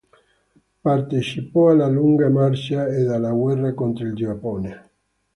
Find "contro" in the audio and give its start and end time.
3.75-4.07